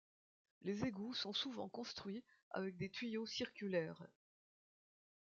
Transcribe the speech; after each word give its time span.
Les 0.63 0.83
égouts 0.83 1.13
sont 1.13 1.31
souvent 1.31 1.69
construits 1.69 2.23
avec 2.53 2.75
des 2.75 2.89
tuyaux 2.89 3.27
circulaires. 3.27 4.01